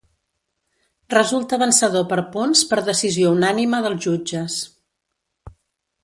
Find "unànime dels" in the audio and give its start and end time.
3.39-4.01